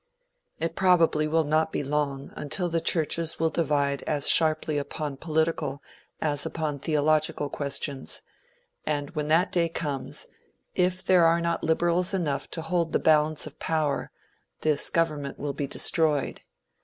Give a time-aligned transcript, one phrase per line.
[0.57, 5.83] It probably will not be long until the churches will divide as sharply upon political,
[6.19, 8.23] as upon theological questions;
[8.83, 10.25] and when that day comes,
[10.73, 14.09] if there are not liberals enough to hold the balance of power,
[14.61, 16.41] this government will be destroyed.